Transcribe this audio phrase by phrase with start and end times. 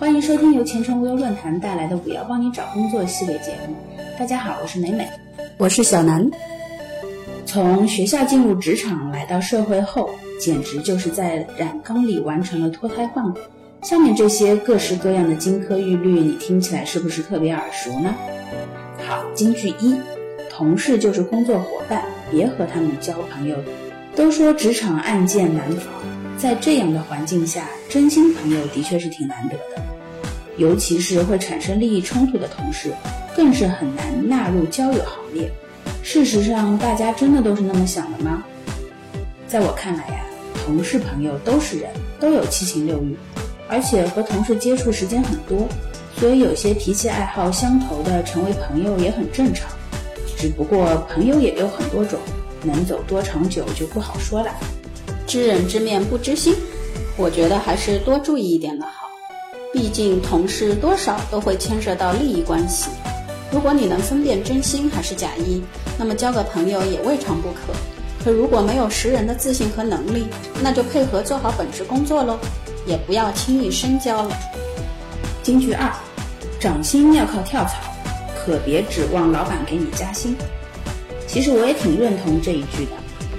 [0.00, 3.76] 欢迎收听由前程无忧论坛带来的“五幺帮你找工作”系列节目。
[4.18, 5.06] 大家好，我是美美，
[5.58, 6.26] 我是小南。
[7.44, 10.08] 从学校进入职场，来到社会后，
[10.40, 13.38] 简直就是在染缸里完成了脱胎换骨。
[13.82, 18.14] 下面这些各式各样的金科玉律，你听起来是不是特别耳熟呢？
[19.06, 19.94] 好，金句一：
[20.48, 23.56] 同事就是工作伙伴，别和他们交朋友。
[24.16, 25.92] 都说职场暗箭难防，
[26.40, 29.82] 在这样的环境下，真心朋友的确是挺难得的。
[30.56, 32.94] 尤其是会产生利益冲突的同事，
[33.36, 35.52] 更是很难纳入交友行列。
[36.02, 38.42] 事实上，大家真的都是那么想的吗？
[39.46, 40.24] 在我看来呀，
[40.64, 43.14] 同事朋友都是人，都有七情六欲，
[43.68, 45.68] 而且和同事接触时间很多，
[46.16, 49.70] 所以有些脾气爱好相投的成为朋友也很正常。
[50.38, 52.18] 只不过朋友也有很多种。
[52.62, 54.50] 能走多长久就不好说了。
[55.30, 56.56] 知人知面不知心，
[57.16, 59.08] 我觉得还是多注意一点的好。
[59.72, 62.90] 毕竟同事多少都会牵涉到利益关系。
[63.52, 65.62] 如果你能分辨真心还是假意，
[65.96, 67.72] 那么交个朋友也未尝不可。
[68.24, 70.26] 可如果没有识人的自信和能力，
[70.64, 72.36] 那就配合做好本职工作喽，
[72.84, 74.36] 也不要轻易深交了。
[75.44, 75.88] 金句二：
[76.58, 77.74] 涨薪要靠跳槽，
[78.36, 80.34] 可别指望老板给你加薪。
[81.28, 82.90] 其实我也挺认同这一句的，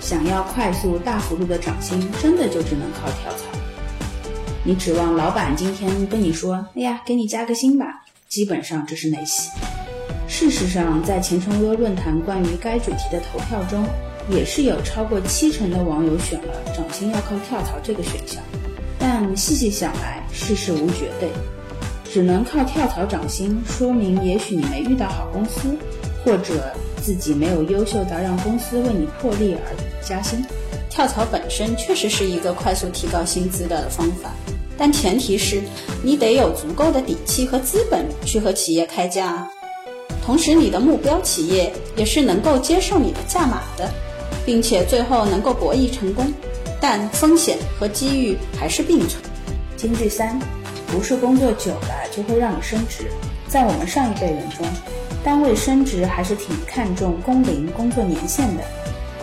[0.00, 3.44] 想要快速大幅度的涨薪，真的就只能靠跳槽。
[4.64, 7.86] 你指望老板今天跟你说，哎呀，给你加个薪吧，
[8.28, 9.50] 基本上这是内戏。
[10.26, 13.84] 事实上，在前程无忧论坛关于该主题的投票中，
[14.30, 18.42] 也是有超过七成的网友选了涨薪要靠跳槽这个选项。
[18.98, 21.30] 但细细想来，世事无绝对，
[22.12, 25.76] 只能靠跳槽涨薪，说明也许你没遇到好公司，
[26.24, 26.74] 或者。
[27.00, 30.44] 自己没有优秀到让公司为你破例而加薪，
[30.90, 34.30] 跳槽本身确实是一个快速提高薪资的方法，
[34.76, 35.62] 但前提是
[36.02, 39.48] 你得有足够的底气和资本去和企业开价，
[40.24, 43.88] 同时你的目标企业也是能够接受你的价码的，
[44.44, 46.32] 并且最后能够博弈成功，
[46.80, 49.22] 但风险和机遇还是并存。
[49.76, 50.38] 金句三，
[50.88, 53.04] 不是工作久了就会让你升职，
[53.48, 54.66] 在我们上一辈人中。
[55.24, 58.62] 单位升职还是挺看重工龄、工作年限的。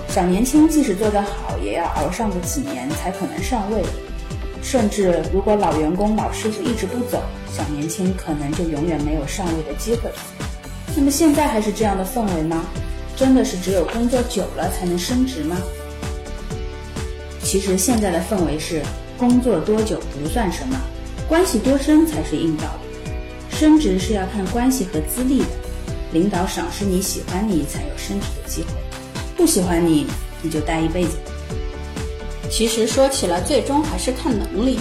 [0.09, 3.83] 小年轻即使做得好，也要熬上个几年才可能上位。
[4.61, 10.09] 甚至如果老员工、老师傅一直不走，小年轻可能就永远没有上位的机会。
[10.95, 12.65] 那么现在还是这样的氛围吗？
[13.15, 15.57] 真的是只有工作久了才能升职吗？
[17.41, 18.81] 其实现在的氛围是，
[19.17, 20.77] 工作多久不算什么，
[21.27, 23.11] 关系多深才是硬道理。
[23.55, 25.45] 升职是要看关系和资历的。
[26.15, 28.67] 领导赏识你喜欢你才有升职的机会，
[29.35, 30.07] 不喜欢你
[30.41, 31.17] 你就待一辈子。
[32.49, 34.79] 其实说起来，最终还是看能力。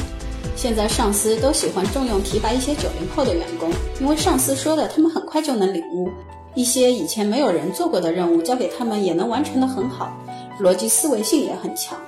[0.55, 3.69] 现在上司都喜欢重用提拔一些九零后的员工，
[4.01, 6.09] 因为上司说的他们很快就能领悟，
[6.55, 10.17] 一些以前没有人做过的任务交给他们也能完成的很好，
[10.61, 11.99] 逻辑思维性也很强。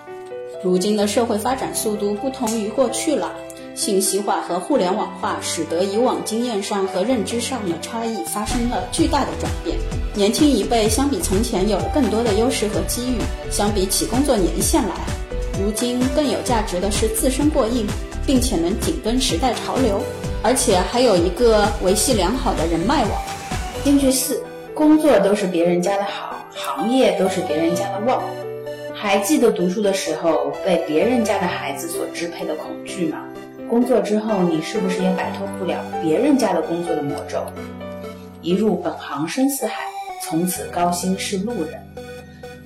[0.63, 3.35] 如今的社会发展速度不同于过去了。
[3.77, 9.77] 信息化和互联网化使得以往经验上和认知上的差异发生了巨大的转变。
[10.15, 13.19] 年轻一辈相比从前有了更多的优势和机遇，
[13.51, 14.95] 相比起工作年限来，
[15.63, 17.87] 如今更有价值的是自身过硬，
[18.27, 20.01] 并且能紧跟时代潮流，
[20.43, 23.13] 而且还有一个维系良好的人脉网。
[23.85, 24.43] 金句四：
[24.75, 28.23] 工作都是别人家的好，行业都是别人家的旺。
[28.95, 33.19] 还记得读书的时候被别人家的孩子所支配的恐惧吗？
[33.69, 37.45] 工作之后，你是不是也摆脱不了别人家的工作的魔咒？
[38.41, 39.83] 一入本行深似海，
[40.23, 41.83] 从此高薪是路人。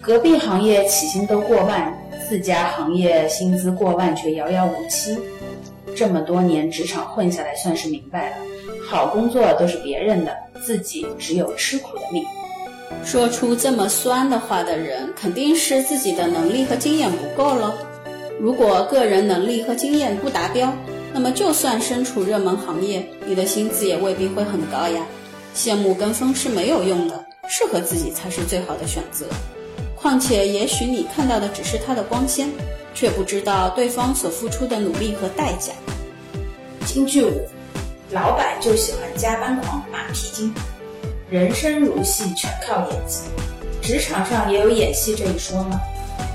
[0.01, 1.93] 隔壁行业起薪都过万，
[2.29, 5.19] 自家行业薪资过万却遥遥无期。
[5.97, 8.37] 这么多年职场混下来，算是明白了，
[8.89, 12.25] 好工作都是别人的，自己只有吃苦的命。
[13.05, 17.75] 说出这么酸的话的人，肯定是自己的能力和经验不够了。
[18.41, 20.73] 如果个人能力和经验不达标，
[21.13, 25.05] 那么就算身处热门行业，你的薪资也未必会很高呀。
[25.55, 29.27] 羡慕跟风是没有用的，适合自己才是最好的选择。
[29.95, 32.49] 况且，也许你看到的只是他的光鲜，
[32.95, 35.75] 却不知道对方所付出的努力和代价。
[36.87, 37.47] 金句五：
[38.11, 40.55] 老板就喜欢加班狂、马屁精。
[41.29, 43.21] 人生如戏，全靠演技。
[43.83, 45.79] 职场上也有演戏这一说吗？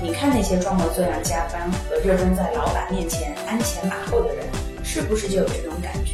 [0.02, 4.44] 你看那些装模作样加班和热衷在老板面前鞍前马后的人，
[4.84, 6.12] 是不是就有这种感觉？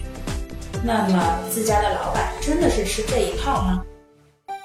[0.85, 3.83] 那么自家的老板真的是吃这一套吗？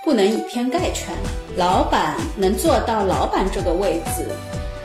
[0.03, 1.07] 不能以偏概全。
[1.55, 4.27] 老板能做到老板这个位置，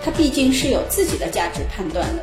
[0.02, 2.22] 他毕竟是有自己的价值判断的。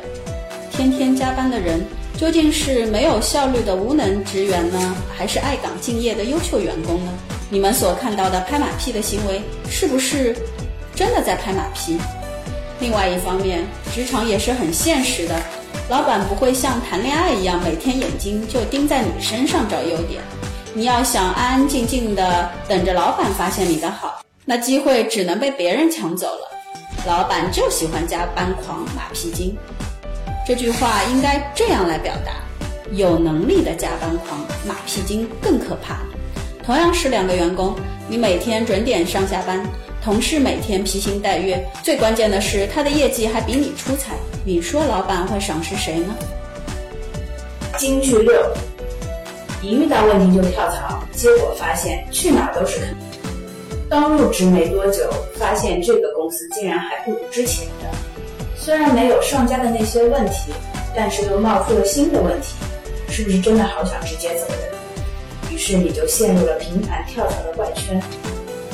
[0.72, 1.80] 天天加班的人，
[2.18, 7.12] 究竟是没有效率的无能职员呢，还是爱岗敬业的优秀员工呢？
[7.48, 10.34] 你们所看到的拍马屁的行为，是不是
[11.00, 11.96] 真的在拍马屁？
[12.78, 15.34] 另外一方面，职场也是很现实的，
[15.88, 20.20] 老板不会像谈恋爱一样，每天眼睛就盯在你身上找优点。
[20.74, 26.50] 你要想安安静静的等着老板发现你的好， 那机会只能被别人抢走了。
[27.06, 29.56] 老板就喜欢加班狂、马屁精。
[30.46, 32.32] 这句话应该这样来表达：
[32.92, 34.38] 有能力的加班狂、
[34.68, 36.00] 马屁精更可怕。
[36.62, 37.74] 同样是两个员工，
[38.06, 39.64] 你每天准点上下班，
[40.02, 44.14] 同事每天披星戴月，最关键的是他的业绩还比你出彩，
[44.44, 46.16] 你说老板会赏识谁呢？
[47.76, 48.42] 金句六：
[49.62, 52.88] 一遇到问题就跳槽，结果发现去哪都是坑。
[53.90, 55.02] 刚入职没多久，
[55.34, 57.90] 发现这个公司竟然还不如之前的。
[58.56, 60.50] 虽然没有上家的那些问题，
[60.96, 62.54] 但是又冒出了新的问题，
[63.10, 65.54] 是不是真的好想直接走人？
[65.54, 68.00] 于是你就陷入了频繁跳槽的怪圈。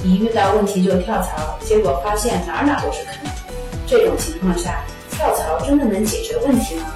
[0.06, 3.14] 一遇到问题就跳槽，结果发现哪哪都是坑。
[3.88, 6.94] 这种情况下，跳槽真的能解决问题吗？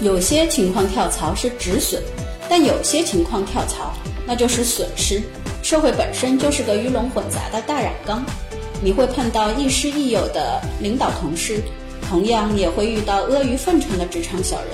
[0.00, 2.02] 有些情况跳槽是止损，
[2.50, 3.94] 但有些情况跳槽
[4.26, 5.22] 那就是损失。
[5.62, 8.22] 社会本身就是个鱼龙混杂的大染缸，
[8.82, 11.62] 你会碰到亦师亦友的领导同事，
[12.06, 14.68] 同样也会遇到阿谀奉承的职场小人。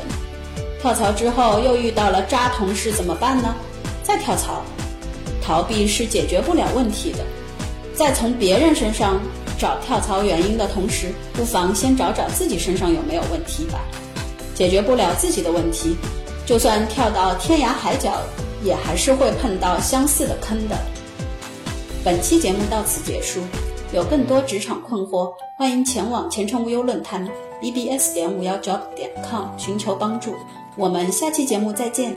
[0.80, 3.54] 跳槽之后又遇到了渣同事，怎么办呢？
[4.02, 4.62] 再跳槽，
[5.42, 7.18] 逃避是解决不了问题的。
[7.94, 9.20] 在从别人身上
[9.58, 13.80] 找跳槽原因的同时，不妨先找找自己身上有没有问题吧。
[14.54, 15.96] 解决不了自己的问题，
[16.46, 18.12] 就算跳到天涯海角，
[18.62, 20.76] 也还是会碰到相似的坑的。
[22.04, 23.40] 本期节目到此结束，
[23.92, 27.28] 有更多职场困惑，欢迎前往前程无忧论坛
[27.62, 30.34] bbs 点五幺 job 点 com 寻求帮助。
[30.76, 32.16] 我们下期节目再见。